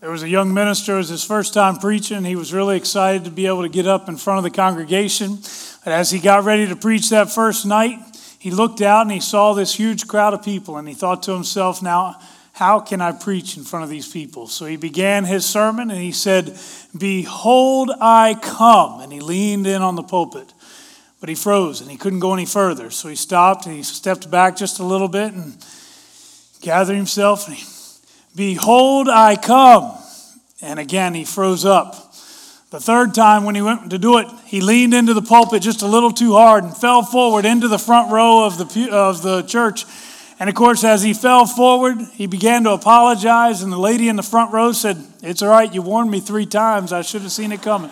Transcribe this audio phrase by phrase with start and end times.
[0.00, 2.24] There was a young minister, it was his first time preaching.
[2.24, 5.38] He was really excited to be able to get up in front of the congregation.
[5.84, 7.98] But as he got ready to preach that first night,
[8.38, 11.32] he looked out and he saw this huge crowd of people, and he thought to
[11.32, 12.16] himself, Now,
[12.52, 14.46] how can I preach in front of these people?
[14.46, 16.56] So he began his sermon and he said,
[16.96, 19.00] Behold, I come.
[19.00, 20.52] And he leaned in on the pulpit.
[21.18, 22.90] But he froze and he couldn't go any further.
[22.90, 25.56] So he stopped and he stepped back just a little bit and
[26.60, 27.64] gathered himself and he
[28.34, 29.96] Behold, I come.
[30.60, 31.94] And again, he froze up.
[32.70, 35.80] The third time, when he went to do it, he leaned into the pulpit just
[35.80, 39.42] a little too hard and fell forward into the front row of the, of the
[39.42, 39.86] church.
[40.38, 43.62] And of course, as he fell forward, he began to apologize.
[43.62, 46.46] And the lady in the front row said, It's all right, you warned me three
[46.46, 46.92] times.
[46.92, 47.90] I should have seen it coming.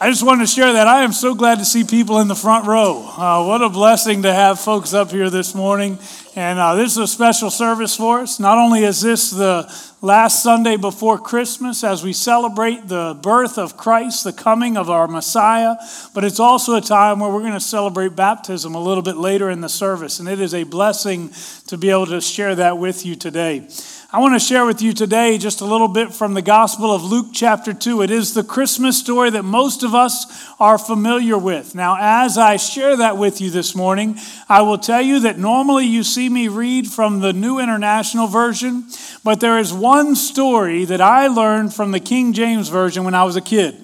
[0.00, 0.86] I just wanted to share that.
[0.86, 3.04] I am so glad to see people in the front row.
[3.16, 5.98] Uh, what a blessing to have folks up here this morning.
[6.36, 8.38] And uh, this is a special service for us.
[8.38, 9.64] Not only is this the
[10.00, 15.08] last Sunday before Christmas as we celebrate the birth of Christ, the coming of our
[15.08, 15.76] Messiah,
[16.14, 19.50] but it's also a time where we're going to celebrate baptism a little bit later
[19.50, 20.20] in the service.
[20.20, 21.32] And it is a blessing
[21.66, 23.68] to be able to share that with you today.
[24.10, 27.04] I want to share with you today just a little bit from the Gospel of
[27.04, 28.00] Luke, chapter 2.
[28.00, 31.74] It is the Christmas story that most of us are familiar with.
[31.74, 34.16] Now, as I share that with you this morning,
[34.48, 38.84] I will tell you that normally you see me read from the New International Version,
[39.24, 43.24] but there is one story that I learned from the King James Version when I
[43.24, 43.74] was a kid,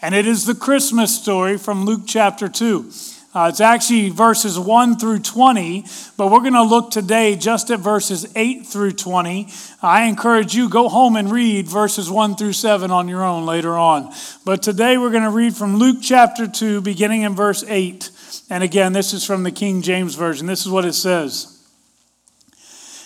[0.00, 2.92] and it is the Christmas story from Luke, chapter 2.
[3.34, 5.84] Uh, it's actually verses 1 through 20,
[6.16, 9.48] but we're going to look today just at verses 8 through 20.
[9.82, 13.76] I encourage you, go home and read verses 1 through 7 on your own later
[13.76, 14.12] on.
[14.44, 18.10] But today we're going to read from Luke chapter 2, beginning in verse 8.
[18.50, 20.46] And again, this is from the King James Version.
[20.46, 21.59] This is what it says.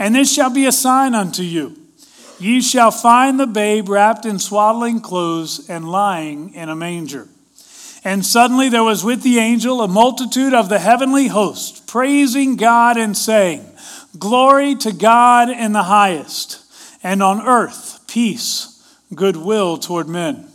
[0.00, 1.76] And this shall be a sign unto you.
[2.38, 7.28] Ye shall find the babe wrapped in swaddling clothes and lying in a manger.
[8.02, 12.96] And suddenly there was with the angel a multitude of the heavenly host, praising God
[12.96, 13.62] and saying,
[14.18, 16.62] Glory to God in the highest,
[17.02, 18.82] and on earth peace,
[19.14, 20.48] goodwill toward men.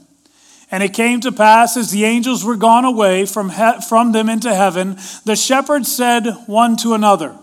[0.71, 4.27] And it came to pass as the angels were gone away from, he- from them
[4.27, 7.37] into heaven, the shepherds said one to another,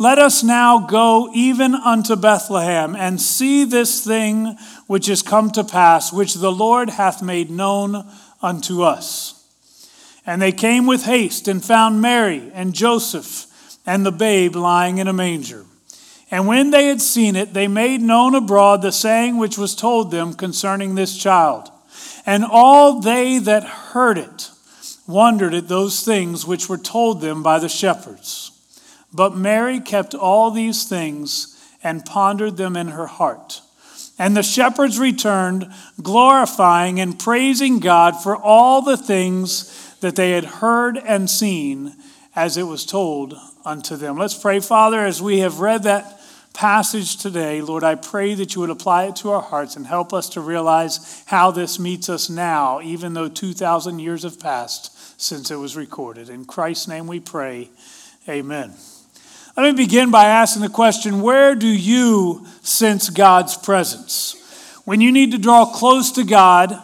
[0.00, 5.64] Let us now go even unto Bethlehem and see this thing which is come to
[5.64, 8.06] pass, which the Lord hath made known
[8.40, 9.44] unto us.
[10.24, 13.46] And they came with haste and found Mary and Joseph
[13.84, 15.64] and the babe lying in a manger.
[16.30, 20.12] And when they had seen it, they made known abroad the saying which was told
[20.12, 21.72] them concerning this child.
[22.24, 24.50] And all they that heard it
[25.08, 28.47] wondered at those things which were told them by the shepherds.
[29.18, 33.62] But Mary kept all these things and pondered them in her heart.
[34.16, 35.66] And the shepherds returned,
[36.00, 41.96] glorifying and praising God for all the things that they had heard and seen
[42.36, 43.34] as it was told
[43.64, 44.18] unto them.
[44.18, 46.20] Let's pray, Father, as we have read that
[46.54, 50.12] passage today, Lord, I pray that you would apply it to our hearts and help
[50.12, 55.50] us to realize how this meets us now, even though 2,000 years have passed since
[55.50, 56.28] it was recorded.
[56.28, 57.68] In Christ's name we pray.
[58.28, 58.74] Amen.
[59.58, 64.36] Let me begin by asking the question where do you sense God's presence?
[64.84, 66.80] When you need to draw close to God,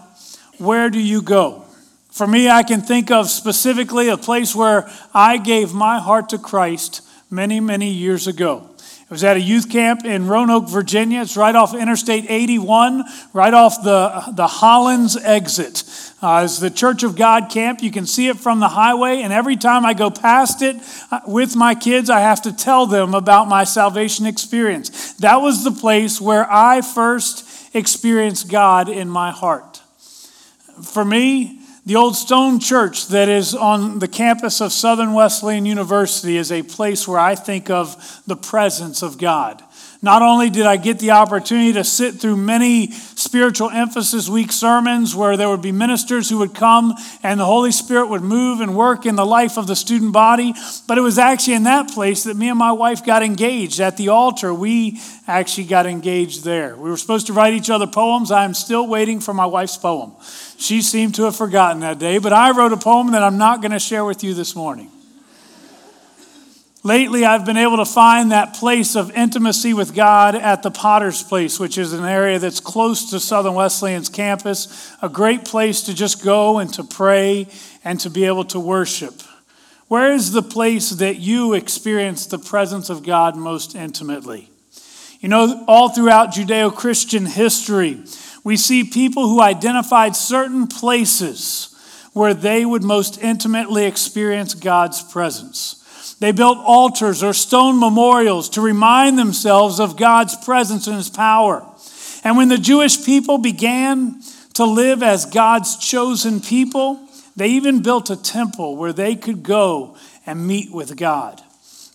[0.58, 1.66] where do you go?
[2.10, 6.38] For me, I can think of specifically a place where I gave my heart to
[6.38, 8.68] Christ many, many years ago.
[9.04, 11.20] It was at a youth camp in Roanoke, Virginia.
[11.20, 13.04] It's right off Interstate 81,
[13.34, 15.84] right off the, the Hollins exit.
[16.22, 17.82] Uh, it's the Church of God camp.
[17.82, 20.76] You can see it from the highway, and every time I go past it
[21.10, 25.12] uh, with my kids, I have to tell them about my salvation experience.
[25.14, 29.82] That was the place where I first experienced God in my heart.
[30.82, 36.38] For me, the old stone church that is on the campus of Southern Wesleyan University
[36.38, 39.62] is a place where I think of the presence of God.
[40.04, 45.16] Not only did I get the opportunity to sit through many spiritual emphasis week sermons
[45.16, 46.92] where there would be ministers who would come
[47.22, 50.52] and the Holy Spirit would move and work in the life of the student body,
[50.86, 53.80] but it was actually in that place that me and my wife got engaged.
[53.80, 56.76] At the altar, we actually got engaged there.
[56.76, 58.30] We were supposed to write each other poems.
[58.30, 60.12] I am still waiting for my wife's poem.
[60.58, 63.62] She seemed to have forgotten that day, but I wrote a poem that I'm not
[63.62, 64.90] going to share with you this morning.
[66.86, 71.22] Lately, I've been able to find that place of intimacy with God at the Potter's
[71.22, 75.94] Place, which is an area that's close to Southern Wesleyan's campus, a great place to
[75.94, 77.46] just go and to pray
[77.84, 79.22] and to be able to worship.
[79.88, 84.50] Where is the place that you experience the presence of God most intimately?
[85.20, 88.04] You know, all throughout Judeo Christian history,
[88.44, 91.74] we see people who identified certain places
[92.12, 95.80] where they would most intimately experience God's presence.
[96.20, 101.66] They built altars or stone memorials to remind themselves of God's presence and his power.
[102.22, 104.22] And when the Jewish people began
[104.54, 107.06] to live as God's chosen people,
[107.36, 111.42] they even built a temple where they could go and meet with God.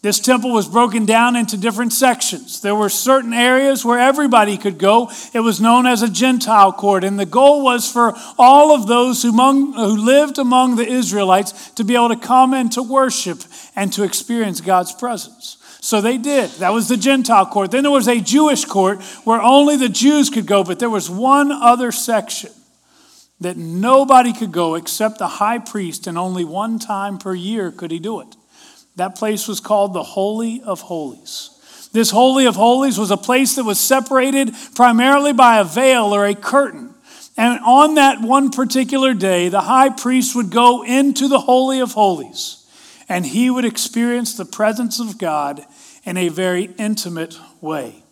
[0.02, 2.62] This temple was broken down into different sections.
[2.62, 5.12] There were certain areas where everybody could go.
[5.34, 9.24] It was known as a Gentile court, and the goal was for all of those
[9.24, 13.44] who, among, who lived among the Israelites to be able to come and to worship
[13.76, 15.58] and to experience God's presence.
[15.82, 16.50] So they did.
[16.52, 17.72] That was the Gentile court.
[17.72, 21.10] Then there was a Jewish court where only the Jews could go, but there was
[21.10, 22.52] one other section
[23.42, 27.92] that nobody could go except the high priest, and only one time per year could
[27.92, 28.36] he do it.
[28.96, 31.52] That place was called the Holy of Holies.
[31.92, 36.26] This Holy of Holies was a place that was separated primarily by a veil or
[36.26, 36.94] a curtain.
[37.38, 41.94] And on that one particular day, the high priest would go into the Holy of
[41.94, 42.58] Holies
[43.08, 45.66] and he would experience the presence of God
[46.04, 48.04] in a very intimate way.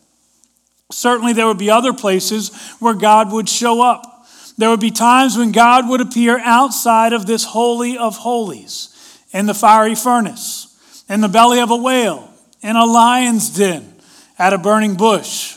[0.91, 4.25] Certainly, there would be other places where God would show up.
[4.57, 8.89] There would be times when God would appear outside of this Holy of Holies
[9.31, 10.66] in the fiery furnace
[11.09, 12.31] in the belly of a whale,
[12.61, 13.95] in a lion's den,
[14.37, 15.55] at a burning bush.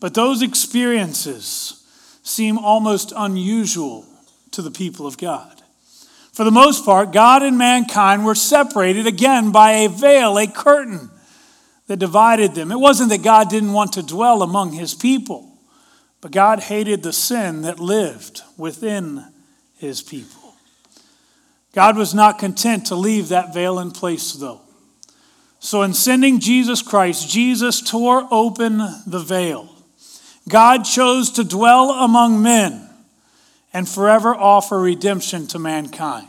[0.00, 1.82] But those experiences
[2.22, 4.06] seem almost unusual
[4.50, 5.62] to the people of God.
[6.32, 11.10] For the most part, God and mankind were separated again by a veil, a curtain
[11.86, 12.72] that divided them.
[12.72, 15.58] It wasn't that God didn't want to dwell among his people,
[16.20, 19.24] but God hated the sin that lived within
[19.76, 20.54] his people.
[21.72, 24.63] God was not content to leave that veil in place, though.
[25.64, 28.76] So, in sending Jesus Christ, Jesus tore open
[29.06, 29.74] the veil.
[30.46, 32.86] God chose to dwell among men
[33.72, 36.28] and forever offer redemption to mankind.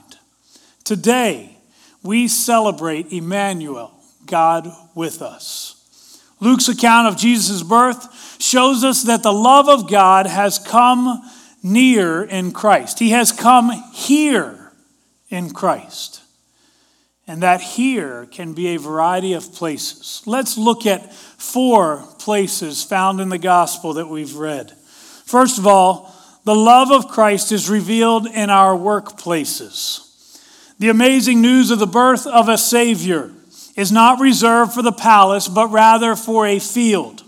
[0.85, 1.57] Today,
[2.01, 3.91] we celebrate Emmanuel,
[4.25, 6.21] God with us.
[6.39, 11.29] Luke's account of Jesus' birth shows us that the love of God has come
[11.61, 12.99] near in Christ.
[12.99, 14.71] He has come here
[15.29, 16.21] in Christ.
[17.27, 20.21] And that here can be a variety of places.
[20.25, 24.71] Let's look at four places found in the gospel that we've read.
[25.25, 26.13] First of all,
[26.43, 30.03] the love of Christ is revealed in our workplaces.
[30.77, 33.31] The amazing news of the birth of a Savior
[33.75, 37.23] is not reserved for the palace, but rather for a field.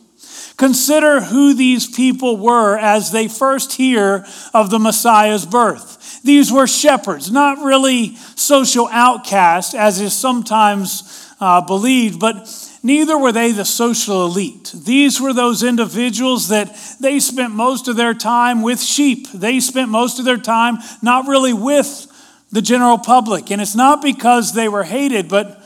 [0.57, 4.25] Consider who these people were as they first hear
[4.55, 6.21] of the Messiah's birth.
[6.23, 12.49] These were shepherds, not really social outcasts, as is sometimes uh, believed, but
[12.81, 14.73] neither were they the social elite.
[14.75, 19.27] These were those individuals that they spent most of their time with sheep.
[19.31, 22.07] They spent most of their time not really with
[22.51, 23.51] the general public.
[23.51, 25.63] And it's not because they were hated, but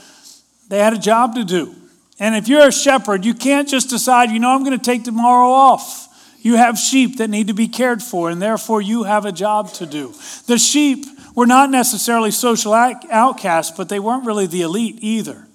[0.67, 1.75] they had a job to do.
[2.21, 5.03] And if you're a shepherd, you can't just decide, you know, I'm going to take
[5.03, 6.07] tomorrow off.
[6.43, 9.73] You have sheep that need to be cared for, and therefore you have a job
[9.73, 10.13] to do.
[10.45, 15.47] The sheep were not necessarily social outcasts, but they weren't really the elite either.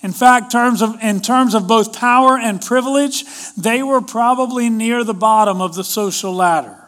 [0.00, 5.04] In fact, terms of, in terms of both power and privilege, they were probably near
[5.04, 6.78] the bottom of the social ladder.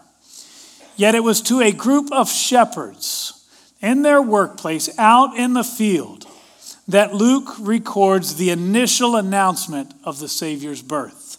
[0.97, 3.47] Yet it was to a group of shepherds
[3.83, 6.28] in their workplace out in the field
[6.89, 11.37] that Luke records the initial announcement of the Savior's birth.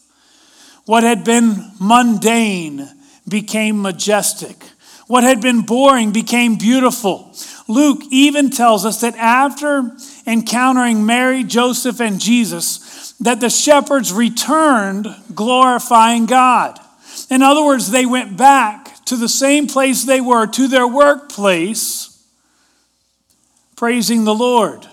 [0.86, 2.88] What had been mundane
[3.28, 4.64] became majestic.
[5.08, 7.36] What had been boring became beautiful.
[7.68, 9.92] Luke even tells us that after
[10.28, 16.80] encountering Mary, Joseph, and Jesus, that the shepherds returned glorifying God.
[17.32, 22.24] In other words, they went back to the same place they were, to their workplace,
[23.76, 24.88] praising the Lord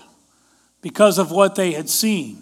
[0.87, 2.41] because of what they had seen.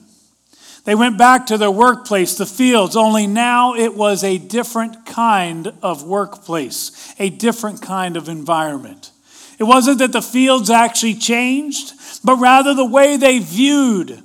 [0.83, 5.73] They went back to their workplace, the fields, only now it was a different kind
[5.81, 9.09] of workplace, a different kind of environment.
[9.57, 14.21] It wasn't that the fields actually changed, but rather the way they viewed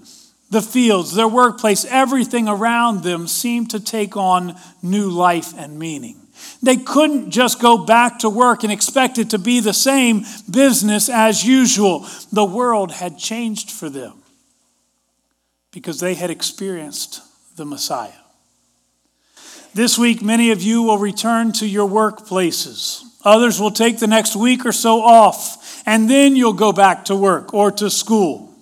[0.50, 6.20] the fields, their workplace, everything around them seemed to take on new life and meaning.
[6.62, 11.09] They couldn't just go back to work and expect it to be the same business
[11.09, 12.07] as usual.
[12.33, 14.23] The world had changed for them
[15.73, 17.23] because they had experienced
[17.57, 18.12] the Messiah.
[19.73, 23.05] This week, many of you will return to your workplaces.
[23.25, 27.14] Others will take the next week or so off, and then you'll go back to
[27.17, 28.52] work or to school.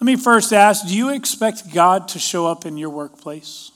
[0.00, 3.72] Let me first ask do you expect God to show up in your workplace?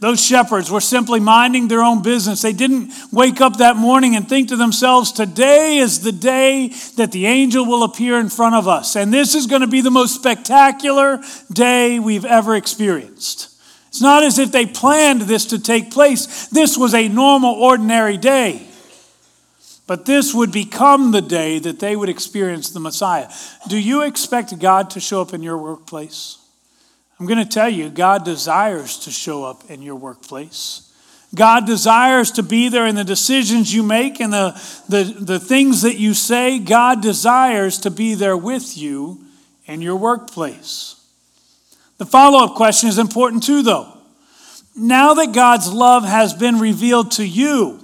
[0.00, 2.40] Those shepherds were simply minding their own business.
[2.40, 7.12] They didn't wake up that morning and think to themselves, today is the day that
[7.12, 8.96] the angel will appear in front of us.
[8.96, 13.54] And this is going to be the most spectacular day we've ever experienced.
[13.88, 16.46] It's not as if they planned this to take place.
[16.46, 18.66] This was a normal, ordinary day.
[19.86, 23.28] But this would become the day that they would experience the Messiah.
[23.68, 26.39] Do you expect God to show up in your workplace?
[27.20, 30.90] I'm going to tell you, God desires to show up in your workplace.
[31.34, 35.82] God desires to be there in the decisions you make and the, the, the things
[35.82, 36.58] that you say.
[36.58, 39.22] God desires to be there with you
[39.66, 40.96] in your workplace.
[41.98, 43.98] The follow up question is important too, though.
[44.74, 47.80] Now that God's love has been revealed to you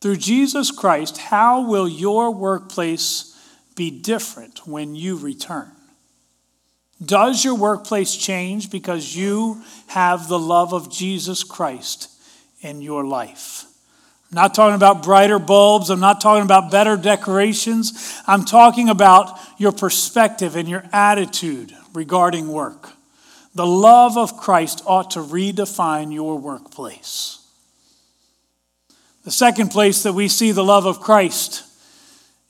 [0.00, 3.36] through Jesus Christ, how will your workplace
[3.74, 5.72] be different when you return?
[7.04, 12.10] Does your workplace change because you have the love of Jesus Christ
[12.60, 13.64] in your life?
[14.30, 15.90] I'm not talking about brighter bulbs.
[15.90, 18.20] I'm not talking about better decorations.
[18.26, 22.90] I'm talking about your perspective and your attitude regarding work.
[23.54, 27.38] The love of Christ ought to redefine your workplace.
[29.24, 31.64] The second place that we see the love of Christ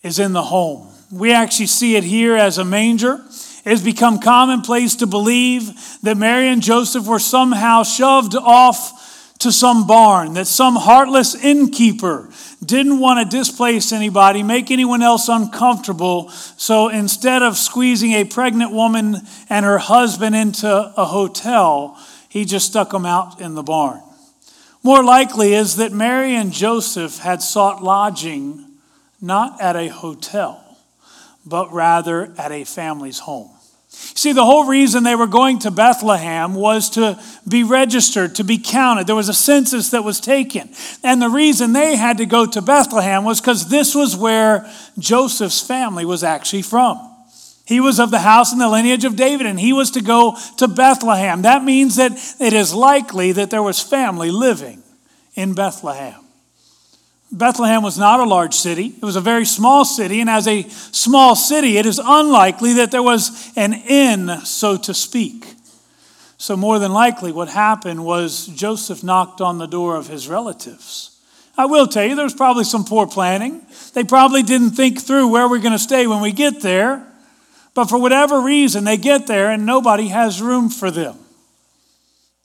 [0.02, 0.88] is in the home.
[1.10, 3.24] We actually see it here as a manger.
[3.64, 9.50] It has become commonplace to believe that Mary and Joseph were somehow shoved off to
[9.50, 12.28] some barn, that some heartless innkeeper
[12.64, 16.28] didn't want to displace anybody, make anyone else uncomfortable.
[16.30, 19.16] So instead of squeezing a pregnant woman
[19.48, 21.98] and her husband into a hotel,
[22.28, 24.02] he just stuck them out in the barn.
[24.82, 28.64] More likely is that Mary and Joseph had sought lodging
[29.20, 30.69] not at a hotel
[31.44, 33.50] but rather at a family's home.
[33.92, 38.56] See, the whole reason they were going to Bethlehem was to be registered, to be
[38.56, 39.08] counted.
[39.08, 40.70] There was a census that was taken.
[41.02, 45.60] And the reason they had to go to Bethlehem was because this was where Joseph's
[45.60, 47.04] family was actually from.
[47.66, 50.36] He was of the house and the lineage of David, and he was to go
[50.58, 51.42] to Bethlehem.
[51.42, 54.82] That means that it is likely that there was family living
[55.34, 56.29] in Bethlehem.
[57.32, 60.68] Bethlehem was not a large city, it was a very small city, and as a
[60.68, 65.46] small city, it is unlikely that there was an inn, so to speak.
[66.38, 71.20] So, more than likely, what happened was Joseph knocked on the door of his relatives.
[71.56, 73.60] I will tell you, there was probably some poor planning.
[73.92, 77.06] They probably didn't think through where we're going to stay when we get there.
[77.74, 81.18] But for whatever reason, they get there and nobody has room for them.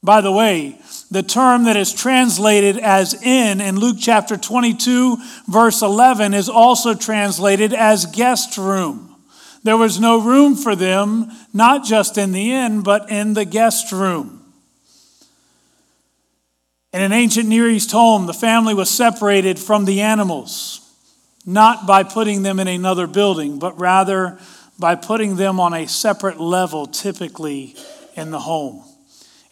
[0.06, 0.78] By the way,
[1.10, 6.94] the term that is translated as inn in Luke chapter 22, verse 11, is also
[6.94, 9.16] translated as guest room.
[9.64, 13.92] There was no room for them, not just in the inn, but in the guest
[13.92, 14.44] room.
[16.94, 20.82] In an ancient Near East home, the family was separated from the animals,
[21.48, 24.38] not by putting them in another building, but rather
[24.78, 27.76] by putting them on a separate level, typically
[28.16, 28.84] in the home.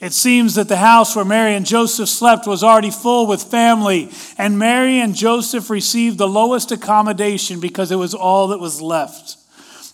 [0.04, 4.12] It seems that the house where Mary and Joseph slept was already full with family,
[4.38, 9.38] and Mary and Joseph received the lowest accommodation because it was all that was left.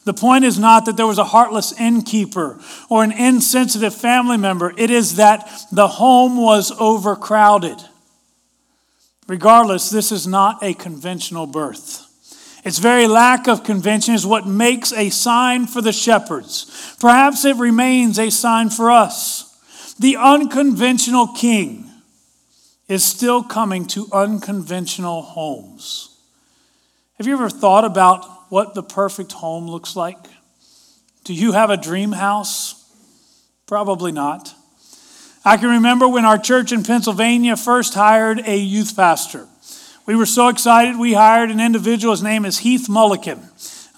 [0.06, 4.74] The point is not that there was a heartless innkeeper or an insensitive family member,
[4.78, 7.78] it is that the home was overcrowded.
[9.28, 12.08] Regardless, this is not a conventional birth.
[12.66, 16.96] Its very lack of convention is what makes a sign for the shepherds.
[17.00, 19.46] Perhaps it remains a sign for us.
[20.00, 21.90] The unconventional king
[22.88, 26.18] is still coming to unconventional homes.
[27.18, 30.18] Have you ever thought about what the perfect home looks like?
[31.26, 32.76] Do you have a dream house?
[33.68, 34.56] Probably not.
[35.44, 39.48] I can remember when our church in Pennsylvania first hired a youth pastor.
[40.06, 42.14] We were so excited, we hired an individual.
[42.14, 43.40] His name is Heath Mulliken.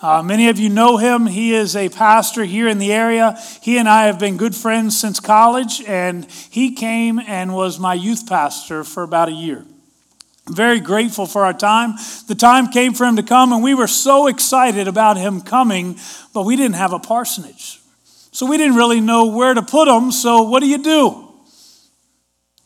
[0.02, 1.28] Uh, many of you know him.
[1.28, 3.38] He is a pastor here in the area.
[3.62, 7.94] He and I have been good friends since college, and he came and was my
[7.94, 9.64] youth pastor for about a year.
[10.48, 11.94] I'm very grateful for our time.
[12.28, 16.00] The time came for him to come, and we were so excited about him coming,
[16.34, 17.80] but we didn't have a parsonage.
[18.32, 20.12] So we didn't really know where to put him.
[20.12, 21.32] So what do you do?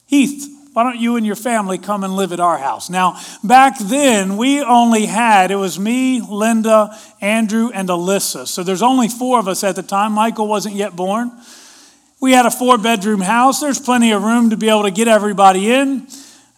[0.06, 2.90] Heath, why don't you and your family come and live at our house?
[2.90, 8.46] Now, back then, we only had, it was me, Linda, Andrew, and Alyssa.
[8.46, 10.12] So there's only four of us at the time.
[10.12, 11.32] Michael wasn't yet born.
[12.20, 13.62] We had a four bedroom house.
[13.62, 16.08] There's plenty of room to be able to get everybody in.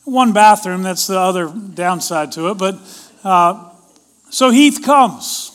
[0.03, 2.57] One bathroom, that's the other downside to it.
[2.57, 2.79] But
[3.23, 3.69] uh,
[4.31, 5.51] so Heath comes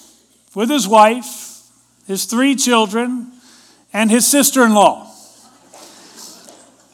[0.54, 1.62] with his wife,
[2.06, 3.32] his three children,
[3.92, 5.11] and his sister in law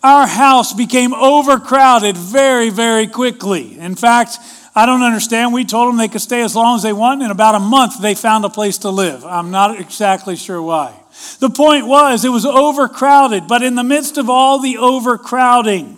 [0.02, 3.78] our house became overcrowded very, very quickly.
[3.78, 4.38] In fact,
[4.74, 5.52] I don't understand.
[5.52, 7.22] We told them they could stay as long as they want.
[7.22, 9.24] In about a month, they found a place to live.
[9.24, 10.94] I'm not exactly sure why.
[11.40, 15.96] The point was, it was overcrowded, but in the midst of all the overcrowding,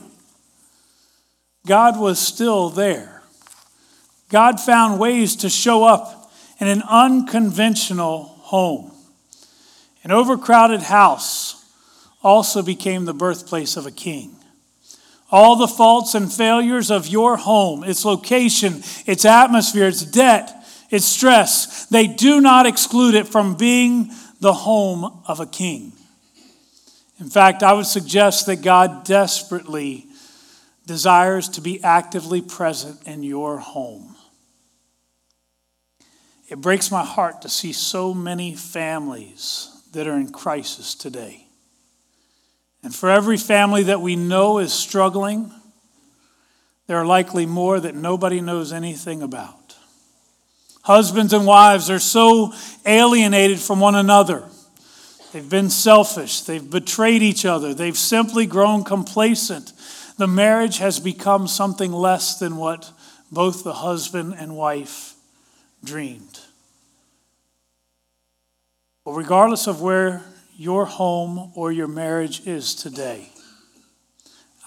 [1.66, 3.23] God was still there.
[4.30, 8.92] God found ways to show up in an unconventional home,
[10.04, 11.59] an overcrowded house
[12.22, 14.36] also became the birthplace of a king.
[15.30, 20.52] All the faults and failures of your home, its location, its atmosphere, its debt,
[20.90, 24.10] its stress, they do not exclude it from being
[24.40, 25.92] the home of a king.
[27.20, 30.06] In fact, I would suggest that God desperately
[30.86, 34.16] desires to be actively present in your home.
[36.48, 41.46] It breaks my heart to see so many families that are in crisis today.
[42.82, 45.52] And for every family that we know is struggling,
[46.87, 49.76] there are likely more that nobody knows anything about.
[50.82, 52.52] Husbands and wives are so
[52.87, 54.44] alienated from one another.
[55.32, 56.40] They've been selfish.
[56.40, 57.75] They've betrayed each other.
[57.75, 59.72] They've simply grown complacent.
[60.16, 62.90] The marriage has become something less than what
[63.30, 65.14] both the husband and wife
[65.84, 66.40] dreamed.
[69.04, 70.25] But regardless of where
[70.60, 73.30] your home or your marriage is today,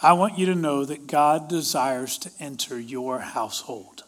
[0.02, 4.04] I want you to know that God desires to enter your household.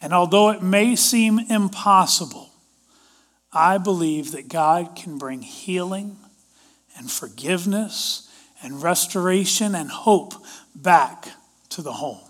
[0.00, 2.50] And although it may seem impossible,
[3.52, 6.16] I believe that God can bring healing
[6.98, 8.28] and forgiveness
[8.60, 10.34] and restoration and hope
[10.74, 11.28] back
[11.68, 12.28] to the home.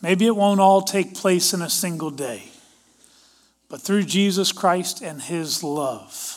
[0.00, 2.44] Maybe it won't all take place in a single day,
[3.68, 6.33] but through Jesus Christ and His love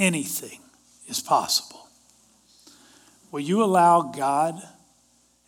[0.00, 0.58] anything
[1.06, 1.86] is possible.
[3.30, 4.60] Will you allow God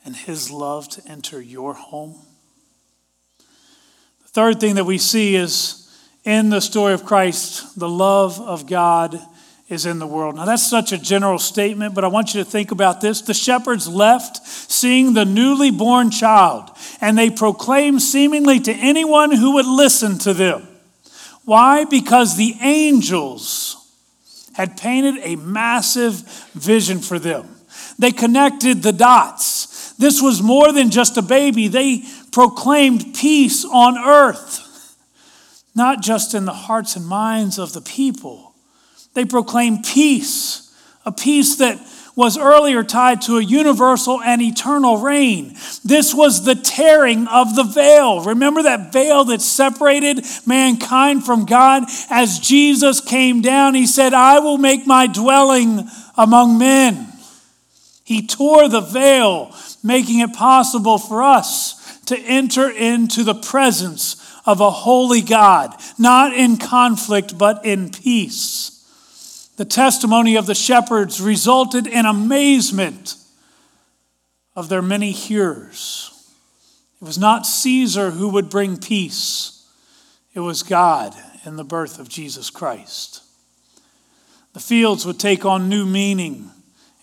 [0.04, 2.14] and His love to enter your home?
[3.38, 5.78] The third thing that we see is
[6.24, 9.20] in the story of Christ, the love of God
[9.68, 10.36] is in the world.
[10.36, 13.22] Now, that's such a general statement, but I want you to think about this.
[13.22, 19.54] The shepherds left seeing the newly born child, and they proclaimed seemingly to anyone who
[19.54, 20.68] would listen to them.
[21.44, 21.84] Why?
[21.84, 23.71] Because the angels
[24.54, 26.14] had painted a massive
[26.54, 27.48] vision for them.
[27.98, 29.92] They connected the dots.
[29.92, 34.96] This was more than just a baby, they proclaimed peace on earth,
[35.74, 38.54] not just in the hearts and minds of the people.
[39.14, 41.78] They proclaimed peace, a peace that
[42.14, 45.54] was earlier tied to a universal and eternal reign.
[45.84, 48.22] This was the tearing of the veil.
[48.22, 51.84] Remember that veil that separated mankind from God?
[52.10, 57.08] As Jesus came down, he said, I will make my dwelling among men.
[58.04, 64.60] He tore the veil, making it possible for us to enter into the presence of
[64.60, 68.71] a holy God, not in conflict, but in peace.
[69.56, 73.16] The testimony of the shepherds resulted in amazement
[74.56, 76.08] of their many hearers.
[77.00, 79.66] It was not Caesar who would bring peace,
[80.34, 83.22] it was God in the birth of Jesus Christ.
[84.52, 86.50] The fields would take on new meaning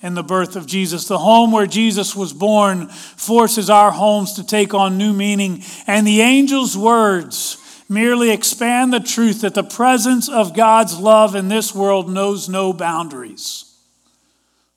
[0.01, 1.07] in the birth of Jesus.
[1.07, 5.63] The home where Jesus was born forces our homes to take on new meaning.
[5.87, 7.57] And the angel's words
[7.89, 12.71] merely expand the truth that the presence of God's love in this world knows no
[12.71, 13.65] boundaries.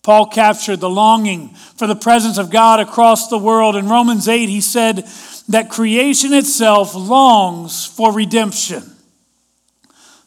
[0.02, 3.76] Paul captured the longing for the presence of God across the world.
[3.76, 5.06] In Romans 8, he said
[5.48, 8.82] that creation itself longs for redemption.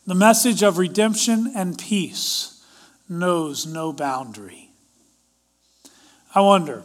[0.07, 2.63] The message of redemption and peace
[3.09, 4.69] knows no boundary.
[6.33, 6.83] I wonder,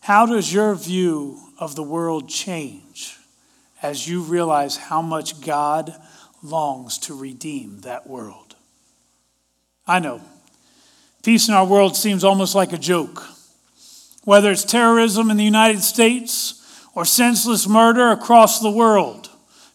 [0.00, 3.15] how does your view of the world change
[3.86, 5.94] as you realize how much God
[6.42, 8.56] longs to redeem that world.
[9.86, 10.20] I know.
[11.22, 13.22] Peace in our world seems almost like a joke.
[14.24, 19.30] Whether it's terrorism in the United States or senseless murder across the world,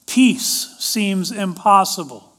[0.08, 2.36] peace seems impossible.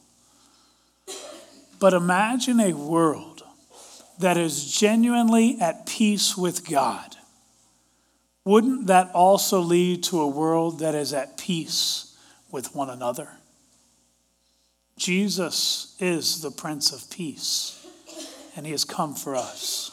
[1.81, 3.45] But imagine a world
[4.19, 7.17] that is genuinely at peace with God.
[8.45, 12.17] Wouldn't that also lead to a world that is at peace
[12.51, 13.29] with one another?
[14.97, 17.87] Jesus is the Prince of Peace,
[18.57, 19.91] and He has come for us.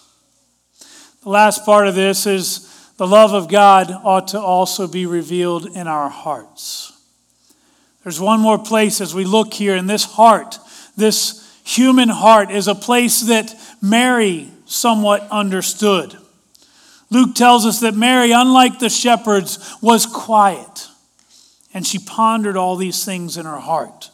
[1.23, 5.65] The last part of this is the love of God ought to also be revealed
[5.65, 6.93] in our hearts.
[8.03, 10.59] There's one more place as we look here in this heart,
[10.95, 16.17] this human heart is a place that Mary somewhat understood.
[17.09, 20.87] Luke tells us that Mary, unlike the shepherds, was quiet
[21.73, 24.09] and she pondered all these things in her heart.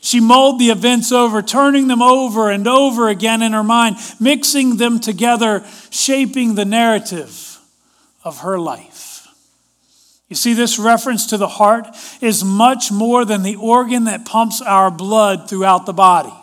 [0.00, 4.76] She mulled the events over, turning them over and over again in her mind, mixing
[4.76, 7.58] them together, shaping the narrative
[8.22, 9.26] of her life.
[10.28, 11.88] You see, this reference to the heart
[12.20, 16.34] is much more than the organ that pumps our blood throughout the body.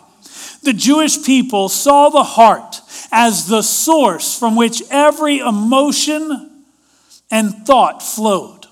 [0.64, 2.80] The Jewish people saw the heart
[3.12, 6.64] as the source from which every emotion
[7.30, 8.66] and thought flowed.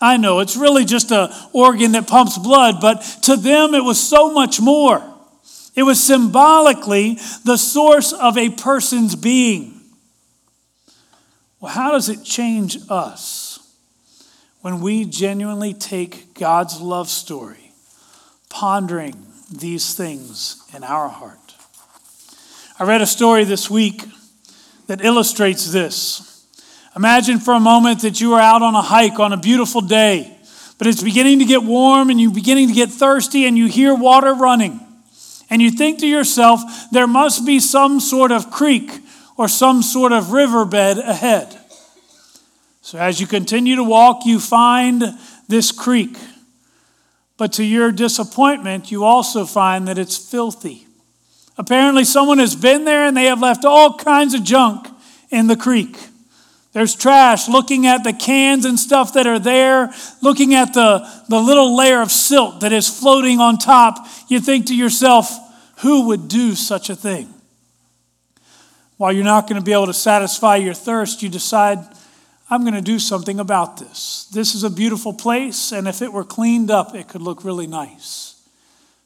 [0.00, 4.00] I know it's really just an organ that pumps blood, but to them it was
[4.00, 5.02] so much more.
[5.74, 9.80] It was symbolically the source of a person's being.
[11.58, 13.58] Well, how does it change us
[14.60, 17.72] when we genuinely take God's love story,
[18.50, 21.38] pondering these things in our heart.
[22.78, 24.04] I read a story this week
[24.86, 26.46] that illustrates this.
[26.96, 30.36] Imagine for a moment that you are out on a hike on a beautiful day,
[30.78, 33.94] but it's beginning to get warm and you're beginning to get thirsty and you hear
[33.94, 34.80] water running.
[35.50, 38.90] And you think to yourself, there must be some sort of creek
[39.36, 41.58] or some sort of riverbed ahead.
[42.80, 45.02] So as you continue to walk, you find
[45.48, 46.16] this creek.
[47.36, 50.86] But to your disappointment, you also find that it's filthy.
[51.56, 54.88] Apparently, someone has been there and they have left all kinds of junk
[55.30, 55.96] in the creek.
[56.72, 61.38] There's trash, looking at the cans and stuff that are there, looking at the, the
[61.38, 64.08] little layer of silt that is floating on top.
[64.28, 65.30] You think to yourself,
[65.78, 67.32] who would do such a thing?
[68.96, 71.78] While you're not going to be able to satisfy your thirst, you decide,
[72.50, 74.28] I'm going to do something about this.
[74.32, 77.66] This is a beautiful place, and if it were cleaned up, it could look really
[77.66, 78.42] nice.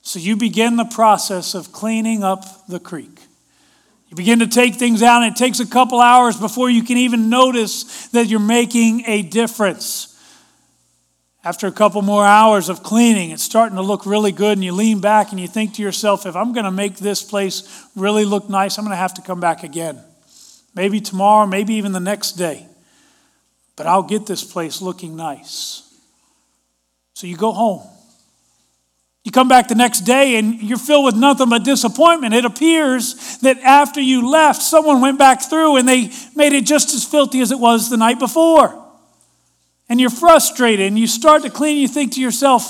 [0.03, 3.20] So you begin the process of cleaning up the creek.
[4.09, 6.96] You begin to take things out, and it takes a couple hours before you can
[6.96, 10.07] even notice that you're making a difference.
[11.44, 14.72] After a couple more hours of cleaning, it's starting to look really good, and you
[14.72, 18.24] lean back and you think to yourself, if I'm going to make this place really
[18.24, 20.03] look nice, I'm going to have to come back again.
[20.74, 22.67] Maybe tomorrow, maybe even the next day
[23.78, 25.84] but I'll get this place looking nice.
[27.14, 27.86] So you go home.
[29.22, 32.34] You come back the next day and you're filled with nothing but disappointment.
[32.34, 36.92] It appears that after you left, someone went back through and they made it just
[36.92, 38.84] as filthy as it was the night before.
[39.88, 41.76] And you're frustrated and you start to clean.
[41.78, 42.68] You think to yourself,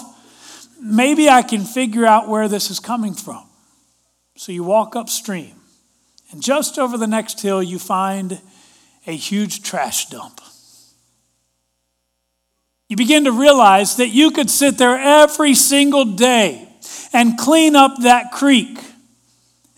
[0.81, 3.45] maybe I can figure out where this is coming from.
[4.37, 5.55] So you walk upstream.
[6.33, 8.41] And just over the next hill, you find
[9.07, 10.43] a huge trash dump.
[12.89, 16.67] You begin to realize that you could sit there every single day
[17.13, 18.79] and clean up that creek.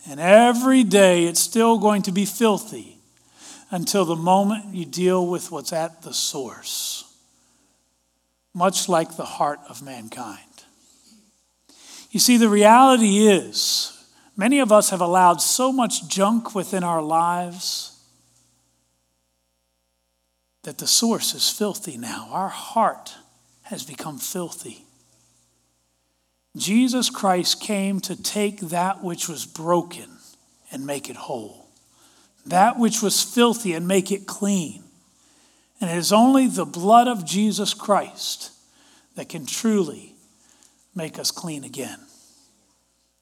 [0.09, 2.97] And every day it's still going to be filthy
[3.71, 7.05] until the moment you deal with what's at the source,
[8.55, 10.39] much like the heart of mankind.
[12.11, 13.97] You see, the reality is,
[14.37, 17.90] many of us have allowed so much junk within our lives
[20.63, 22.29] that the source is filthy now.
[22.31, 23.15] Our heart
[23.63, 24.85] has become filthy.
[26.57, 30.19] Jesus Christ came to take that which was broken
[30.73, 31.69] and make it whole,
[32.45, 34.83] that which was filthy and make it clean.
[35.81, 38.51] And it is only the blood of Jesus Christ
[39.15, 40.15] that can truly
[40.95, 41.99] make us clean again.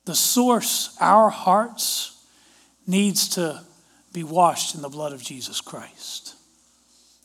[0.07, 2.25] The source, our hearts,
[2.87, 3.63] needs to
[4.13, 6.38] be washed in the blood of Jesus Christ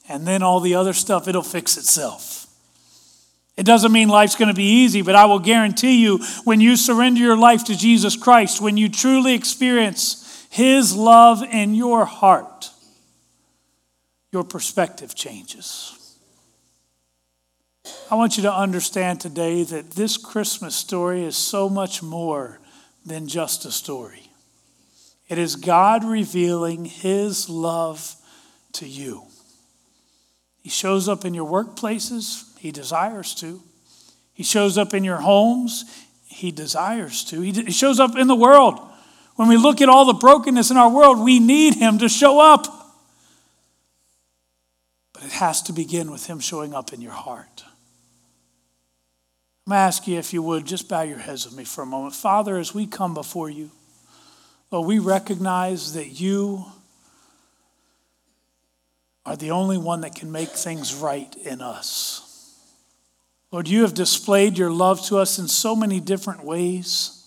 [0.08, 2.48] and then all the other stuff, it'll fix itself.
[3.56, 6.76] It doesn't mean life's going to be easy, but I will guarantee you when you
[6.76, 12.72] surrender your life to Jesus Christ, when you truly experience His love in your heart,
[14.32, 16.18] your perspective changes.
[18.10, 22.60] I want you to understand today that this Christmas story is so much more
[23.06, 24.32] than just a story.
[25.28, 28.16] It is God revealing His love
[28.74, 29.24] to you.
[30.64, 33.62] He shows up in your workplaces, He desires to.
[34.34, 35.86] He shows up in your homes,
[36.26, 37.42] He desires to.
[37.42, 38.80] He shows up in the world.
[39.36, 42.40] When we look at all the brokenness in our world, we need Him to show
[42.40, 42.66] up.
[45.14, 47.66] But it has to begin with Him showing up in your heart.
[49.66, 51.84] I'm going to ask you, if you would, just bow your heads with me for
[51.84, 52.16] a moment.
[52.16, 53.72] Father, as we come before you,
[54.72, 56.66] Lord, we recognize that you
[59.26, 62.24] are the only one that can make things right in us.
[63.52, 67.20] Lord, you have displayed your love to us in so many different ways.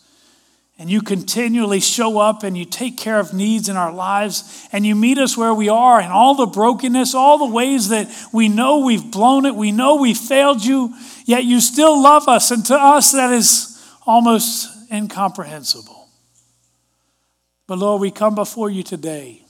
[0.79, 4.85] And you continually show up and you take care of needs in our lives and
[4.85, 8.49] you meet us where we are in all the brokenness, all the ways that we
[8.51, 12.51] know we've blown it, we know we've failed you, yet you still love us.
[12.51, 16.09] And to us, that is almost incomprehensible.
[17.67, 19.46] But Lord, we come before you today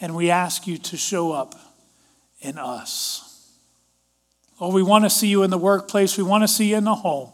[0.00, 1.54] and we ask you to show up
[2.40, 3.50] in us.
[4.60, 6.84] Lord, we want to see you in the workplace, we want to see you in
[6.84, 7.30] the home.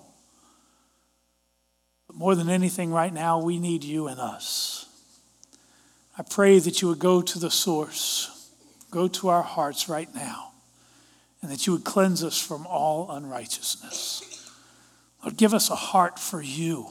[2.07, 4.87] But more than anything, right now, we need you in us.
[6.19, 8.51] I pray that you would go to the source,
[8.91, 10.53] go to our hearts right now,
[11.41, 14.51] and that you would cleanse us from all unrighteousness.
[15.23, 16.89] Lord, give us a heart for you.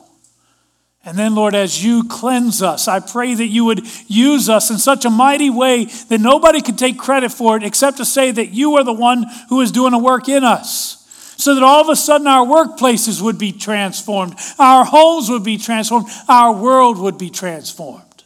[1.09, 4.77] And then, Lord, as you cleanse us, I pray that you would use us in
[4.77, 8.51] such a mighty way that nobody could take credit for it except to say that
[8.51, 11.03] you are the one who is doing a work in us.
[11.35, 15.57] So that all of a sudden our workplaces would be transformed, our homes would be
[15.57, 18.23] transformed, our world would be transformed.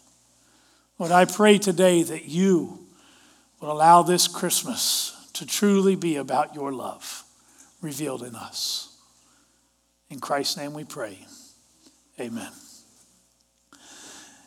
[1.00, 2.80] Lord, I pray today that you
[3.62, 7.24] would allow this Christmas to truly be about your love
[7.82, 8.94] revealed in us.
[10.10, 11.26] In Christ's name we pray.
[12.20, 12.52] Amen.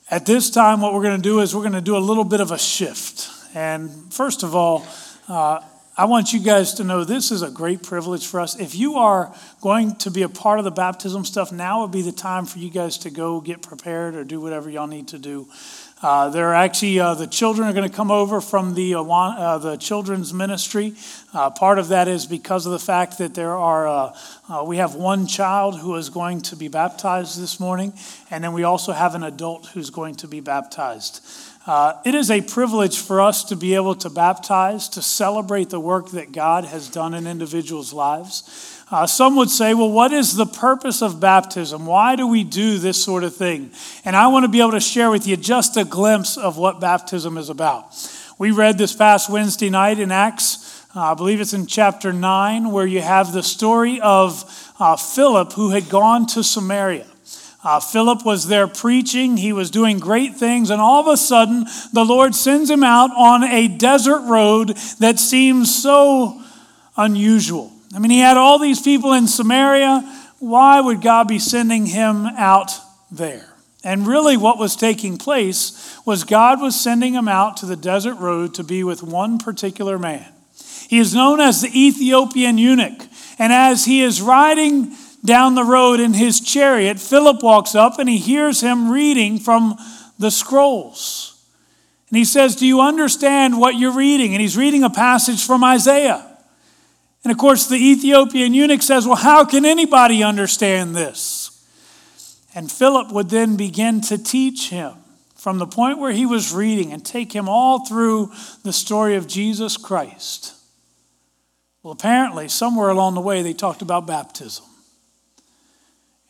[0.08, 2.22] At this time, what we're going to do is we're going to do a little
[2.22, 3.28] bit of a shift.
[3.56, 4.86] And first of all,
[5.26, 5.60] uh,
[5.96, 8.54] I want you guys to know this is a great privilege for us.
[8.54, 12.02] If you are going to be a part of the baptism stuff, now would be
[12.02, 15.18] the time for you guys to go get prepared or do whatever y'all need to
[15.18, 15.48] do.
[16.02, 19.02] Uh, there are actually uh, the children are going to come over from the uh,
[19.02, 20.92] uh the children's ministry.
[21.32, 24.94] Uh, part of that is because of the fact that there are uh, we have
[24.94, 27.94] one child who is going to be baptized this morning,
[28.30, 31.26] and then we also have an adult who's going to be baptized.
[32.04, 36.10] It is a privilege for us to be able to baptize, to celebrate the work
[36.10, 38.84] that God has done in individuals' lives.
[38.88, 41.86] Uh, some would say, well, what is the purpose of baptism?
[41.86, 43.72] Why do we do this sort of thing?
[44.04, 46.80] And I want to be able to share with you just a glimpse of what
[46.80, 47.88] baptism is about.
[48.38, 52.70] We read this past Wednesday night in Acts, uh, I believe it's in chapter 9,
[52.70, 57.06] where you have the story of uh, Philip who had gone to Samaria.
[57.66, 59.36] Uh, Philip was there preaching.
[59.36, 60.70] He was doing great things.
[60.70, 65.18] And all of a sudden, the Lord sends him out on a desert road that
[65.18, 66.40] seems so
[66.96, 67.72] unusual.
[67.92, 70.02] I mean, he had all these people in Samaria.
[70.38, 72.70] Why would God be sending him out
[73.10, 73.52] there?
[73.82, 78.14] And really, what was taking place was God was sending him out to the desert
[78.14, 80.32] road to be with one particular man.
[80.88, 83.08] He is known as the Ethiopian eunuch.
[83.40, 84.94] And as he is riding
[85.26, 89.76] down the road in his chariot, Philip walks up and he hears him reading from
[90.18, 91.44] the scrolls.
[92.08, 94.32] And he says, Do you understand what you're reading?
[94.32, 96.24] And he's reading a passage from Isaiah.
[97.24, 101.52] And of course, the Ethiopian eunuch says, Well, how can anybody understand this?
[102.54, 104.94] And Philip would then begin to teach him
[105.34, 109.26] from the point where he was reading and take him all through the story of
[109.26, 110.54] Jesus Christ.
[111.82, 114.64] Well, apparently, somewhere along the way, they talked about baptism.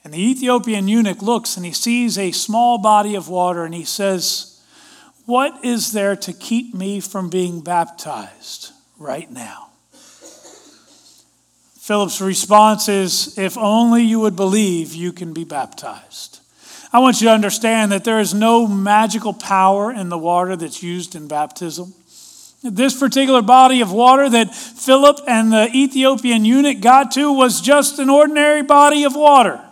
[0.07, 3.83] And the Ethiopian eunuch looks and he sees a small body of water and he
[3.83, 4.63] says,
[5.25, 9.71] What is there to keep me from being baptized right now?
[11.81, 16.39] Philip's response is, If only you would believe, you can be baptized.
[16.93, 20.85] I want you to understand that there is no magical power in the water that's
[20.85, 21.93] used in baptism.
[22.63, 27.99] This particular body of water that Philip and the Ethiopian eunuch got to was just
[27.99, 29.66] an ordinary body of water.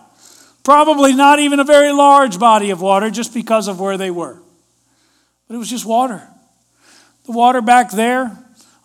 [0.65, 4.41] Probably not even a very large body of water just because of where they were.
[5.47, 6.27] But it was just water.
[7.27, 8.37] The water back there,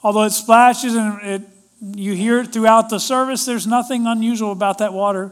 [0.04, 1.42] although it splashes and it
[1.82, 3.46] you hear it throughout the service.
[3.46, 5.32] There's nothing unusual about that water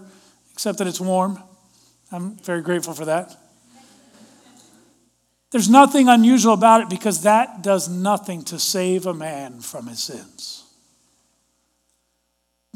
[0.54, 1.40] except that it's warm.
[2.12, 3.36] I'm very grateful for that.
[5.52, 10.04] There's nothing unusual about it because that does nothing to save a man from his
[10.04, 10.64] sins.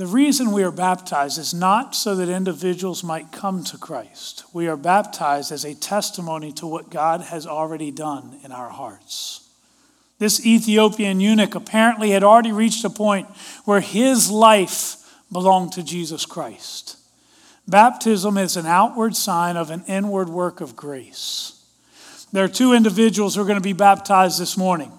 [0.01, 4.43] The reason we are baptized is not so that individuals might come to Christ.
[4.51, 9.47] We are baptized as a testimony to what God has already done in our hearts.
[10.17, 13.27] This Ethiopian eunuch apparently had already reached a point
[13.65, 14.95] where his life
[15.31, 16.97] belonged to Jesus Christ.
[17.67, 21.63] Baptism is an outward sign of an inward work of grace.
[22.33, 24.91] There are two individuals who are going to be baptized this morning.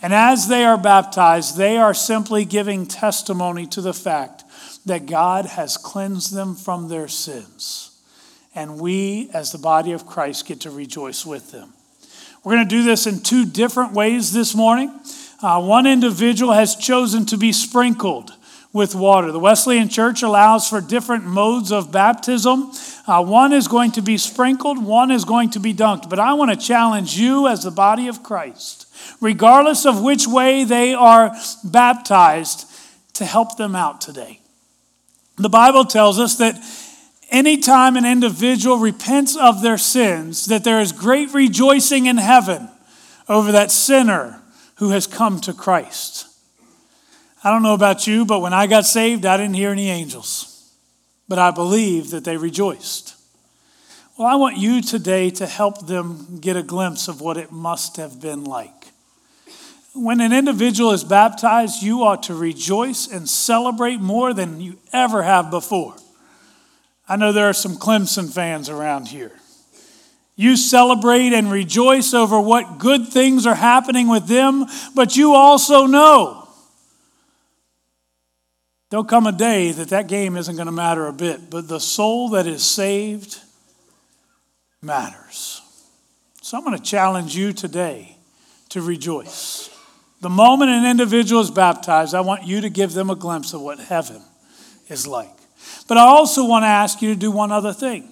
[0.00, 4.43] And as they are baptized, they are simply giving testimony to the fact
[4.86, 7.90] that God has cleansed them from their sins.
[8.54, 11.72] And we, as the body of Christ, get to rejoice with them.
[12.44, 15.00] We're going to do this in two different ways this morning.
[15.42, 18.32] Uh, one individual has chosen to be sprinkled
[18.72, 19.32] with water.
[19.32, 22.72] The Wesleyan Church allows for different modes of baptism.
[23.06, 26.10] Uh, one is going to be sprinkled, one is going to be dunked.
[26.10, 28.86] But I want to challenge you as the body of Christ,
[29.20, 32.70] regardless of which way they are baptized,
[33.14, 34.40] to help them out today.
[35.36, 36.56] The Bible tells us that
[37.30, 42.68] anytime an individual repents of their sins, that there is great rejoicing in heaven
[43.28, 44.40] over that sinner
[44.76, 46.28] who has come to Christ.
[47.42, 50.72] I don't know about you, but when I got saved, I didn't hear any angels,
[51.28, 53.16] but I believe that they rejoiced.
[54.16, 57.96] Well, I want you today to help them get a glimpse of what it must
[57.96, 58.73] have been like.
[59.94, 65.22] When an individual is baptized, you ought to rejoice and celebrate more than you ever
[65.22, 65.94] have before.
[67.08, 69.32] I know there are some Clemson fans around here.
[70.36, 75.86] You celebrate and rejoice over what good things are happening with them, but you also
[75.86, 76.44] know
[78.94, 81.80] There'll come a day that that game isn't going to matter a bit, but the
[81.80, 83.40] soul that is saved
[84.80, 85.60] matters.
[86.42, 88.16] So I'm going to challenge you today
[88.68, 89.68] to rejoice.
[90.24, 93.60] The moment an individual is baptized, I want you to give them a glimpse of
[93.60, 94.22] what heaven
[94.88, 95.28] is like.
[95.86, 98.08] But I also want to ask you to do one other thing.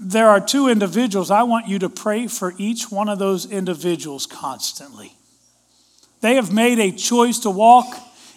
[0.00, 1.30] There are two individuals.
[1.30, 5.12] I want you to pray for each one of those individuals constantly.
[6.22, 7.86] They have made a choice to walk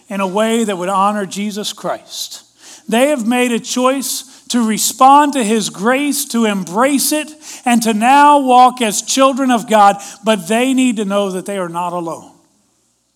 [0.06, 2.44] in a way that would honor Jesus Christ.
[2.88, 7.32] They have made a choice to respond to His grace, to embrace it,
[7.64, 11.58] and to now walk as children of God, but they need to know that they
[11.58, 12.31] are not alone.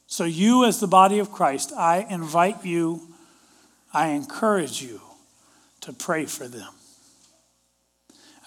[0.07, 3.01] So, you, as the body of Christ, I invite you,
[3.93, 5.01] I encourage you
[5.81, 6.69] to pray for them.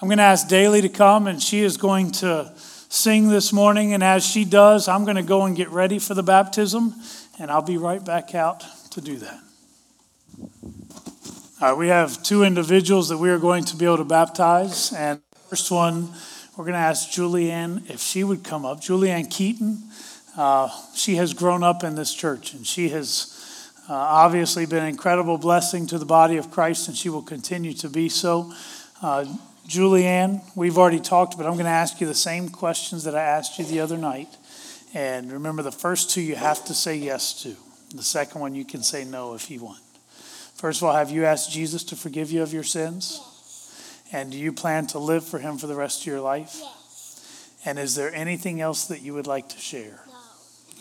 [0.02, 3.94] I'm going to ask Daly to come, and she is going to sing this morning.
[3.94, 6.94] And as she does, I'm going to go and get ready for the baptism
[7.40, 9.40] and I'll be right back out to do that.
[11.62, 14.94] All right, we have two individuals that we are going to be able to baptize.
[14.94, 16.10] And first one,
[16.56, 18.82] we're going to ask Julianne if she would come up.
[18.82, 19.82] Julianne Keaton,
[20.40, 24.88] uh, she has grown up in this church, and she has uh, obviously been an
[24.88, 28.54] incredible blessing to the body of Christ, and she will continue to be so.
[29.02, 29.26] Uh,
[29.68, 33.22] Julianne, we've already talked, but I'm going to ask you the same questions that I
[33.22, 34.30] asked you the other night.
[34.94, 37.58] And remember, the first two you have to say yes to.
[37.94, 39.82] The second one you can say no if you want.
[40.56, 43.20] First of all, have you asked Jesus to forgive you of your sins?
[43.20, 44.06] Yes.
[44.14, 46.56] And do you plan to live for him for the rest of your life?
[46.56, 47.60] Yes.
[47.66, 50.00] And is there anything else that you would like to share?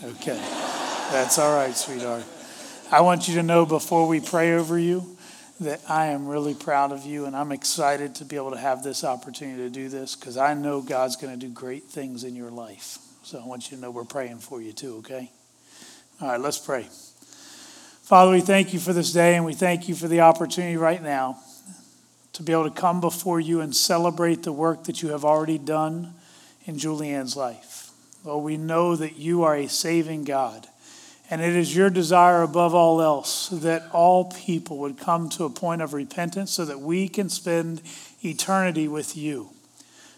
[0.03, 0.39] Okay.
[1.11, 2.23] That's all right, sweetheart.
[2.93, 5.17] I want you to know before we pray over you
[5.59, 8.85] that I am really proud of you and I'm excited to be able to have
[8.85, 12.37] this opportunity to do this because I know God's going to do great things in
[12.37, 12.99] your life.
[13.25, 15.33] So I want you to know we're praying for you too, okay?
[16.21, 16.87] All right, let's pray.
[18.05, 21.03] Father, we thank you for this day and we thank you for the opportunity right
[21.03, 21.41] now
[22.35, 25.59] to be able to come before you and celebrate the work that you have already
[25.59, 26.15] done
[26.67, 27.88] in Julianne's life.
[28.24, 30.66] Lord, we know that you are a saving God.
[31.31, 35.50] And it is your desire above all else that all people would come to a
[35.50, 37.83] point of repentance so that we can spend
[38.24, 39.50] eternity with you.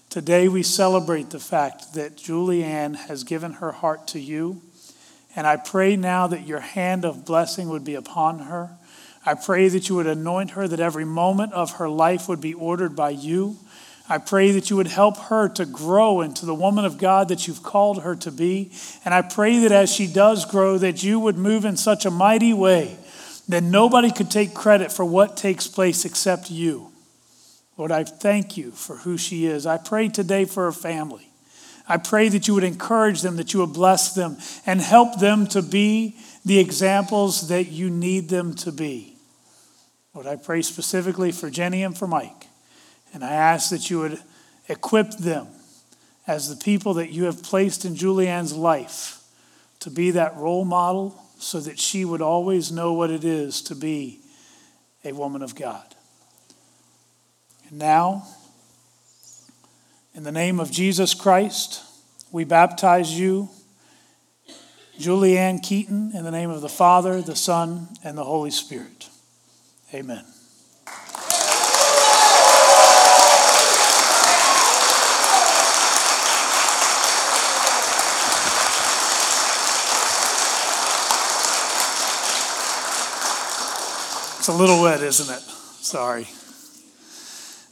[0.09, 4.61] Today we celebrate the fact that Julianne has given her heart to you.
[5.37, 8.71] And I pray now that your hand of blessing would be upon her.
[9.25, 12.55] I pray that you would anoint her, that every moment of her life would be
[12.55, 13.59] ordered by you.
[14.11, 17.47] I pray that you would help her to grow into the woman of God that
[17.47, 18.73] you've called her to be.
[19.05, 22.11] And I pray that as she does grow, that you would move in such a
[22.11, 22.99] mighty way
[23.49, 26.91] that nobody could take credit for what takes place except you.
[27.77, 29.65] Lord, I thank you for who she is.
[29.65, 31.31] I pray today for her family.
[31.89, 35.47] I pray that you would encourage them, that you would bless them, and help them
[35.49, 39.17] to be the examples that you need them to be.
[40.15, 42.50] Lord, I pray specifically for Jenny and for Mike.
[43.13, 44.21] And I ask that you would
[44.69, 45.49] equip them
[46.27, 49.23] as the people that you have placed in Julianne's life
[49.81, 53.75] to be that role model so that she would always know what it is to
[53.75, 54.21] be
[55.05, 55.85] a woman of God.
[57.69, 58.27] And now,
[60.15, 61.83] in the name of Jesus Christ,
[62.31, 63.49] we baptize you,
[64.99, 69.09] Julianne Keaton, in the name of the Father, the Son, and the Holy Spirit.
[69.95, 70.25] Amen.
[84.51, 85.41] A little wet, isn't it?
[85.41, 86.27] Sorry.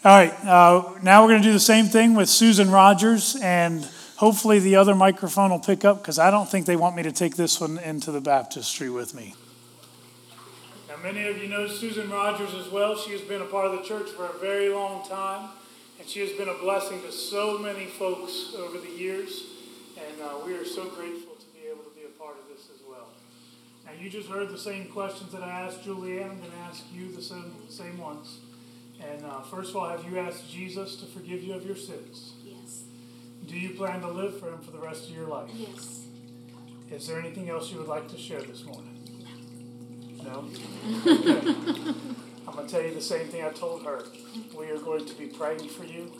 [0.05, 3.85] All right, uh, now we're going to do the same thing with Susan Rogers, and
[4.17, 7.11] hopefully the other microphone will pick up because I don't think they want me to
[7.11, 9.35] take this one into the baptistry with me.
[10.89, 12.97] Now, many of you know Susan Rogers as well.
[12.97, 15.51] She has been a part of the church for a very long time,
[15.99, 19.43] and she has been a blessing to so many folks over the years,
[19.97, 22.69] and uh, we are so grateful to be able to be a part of this
[22.73, 23.09] as well.
[23.85, 26.31] Now, you just heard the same questions that I asked Julianne.
[26.31, 28.39] I'm going to ask you the same, same ones.
[29.01, 32.33] And uh, first of all, have you asked Jesus to forgive you of your sins?
[32.45, 32.85] Yes.
[33.47, 35.51] Do you plan to live for Him for the rest of your life?
[35.55, 36.05] Yes.
[36.91, 38.99] Is there anything else you would like to share this morning?
[40.23, 40.49] No?
[41.07, 41.95] Okay.
[42.47, 44.05] I'm going to tell you the same thing I told her.
[44.57, 46.13] We are going to be praying for you.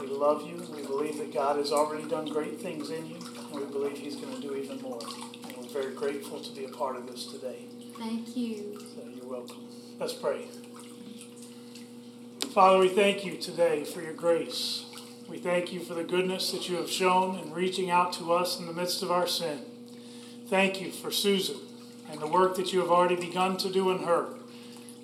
[0.00, 0.66] We love you.
[0.74, 3.16] We believe that God has already done great things in you.
[3.16, 5.00] And we believe He's going to do even more.
[5.72, 7.66] Very grateful to be a part of this today.
[7.98, 8.80] Thank you.
[8.94, 9.68] So you're welcome.
[10.00, 10.46] Let's pray.
[12.54, 14.86] Father, we thank you today for your grace.
[15.28, 18.58] We thank you for the goodness that you have shown in reaching out to us
[18.58, 19.60] in the midst of our sin.
[20.46, 21.56] Thank you for Susan
[22.10, 24.28] and the work that you have already begun to do in her.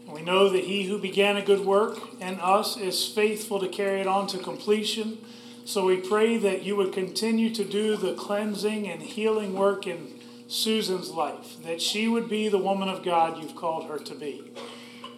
[0.06, 3.68] And we know that he who began a good work in us is faithful to
[3.68, 5.18] carry it on to completion.
[5.66, 10.20] So we pray that you would continue to do the cleansing and healing work in
[10.54, 14.52] Susan's life, that she would be the woman of God you've called her to be.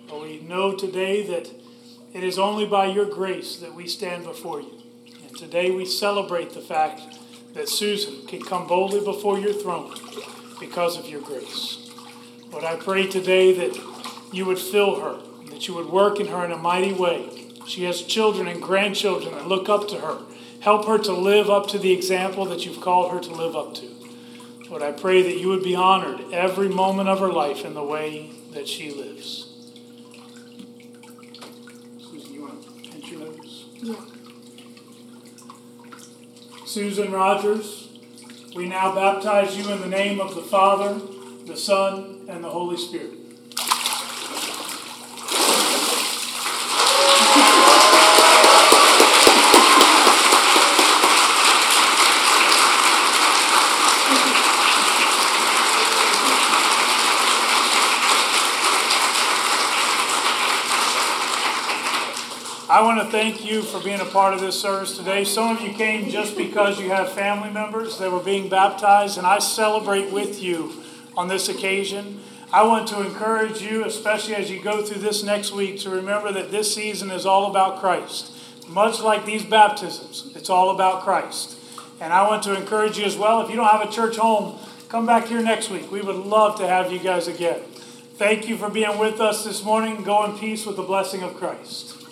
[0.09, 1.51] But we know today that
[2.15, 4.83] it is only by your grace that we stand before you.
[5.27, 7.03] And today we celebrate the fact
[7.53, 9.95] that Susan can come boldly before your throne
[10.59, 11.91] because of your grace.
[12.51, 13.79] Lord, I pray today that
[14.33, 15.19] you would fill her,
[15.51, 17.29] that you would work in her in a mighty way.
[17.67, 20.19] She has children and grandchildren that look up to her.
[20.61, 23.75] Help her to live up to the example that you've called her to live up
[23.75, 24.06] to.
[24.69, 27.85] Lord, I pray that you would be honored every moment of her life in the
[27.85, 29.53] way that she lives.
[32.01, 33.67] Susan, you want to pinch your nose?
[33.81, 33.95] Yeah.
[36.65, 37.89] Susan Rogers,
[38.57, 41.01] we now baptize you in the name of the Father,
[41.47, 43.26] the Son, and the Holy Spirit.
[62.77, 65.25] I want to thank you for being a part of this service today.
[65.25, 69.27] Some of you came just because you have family members that were being baptized, and
[69.27, 70.85] I celebrate with you
[71.17, 72.21] on this occasion.
[72.53, 76.31] I want to encourage you, especially as you go through this next week, to remember
[76.33, 78.37] that this season is all about Christ.
[78.69, 81.57] Much like these baptisms, it's all about Christ.
[81.99, 84.59] And I want to encourage you as well, if you don't have a church home,
[84.91, 85.91] come back here next week.
[85.91, 87.61] We would love to have you guys again.
[88.17, 90.03] Thank you for being with us this morning.
[90.03, 92.06] Go in peace with the blessing of Christ.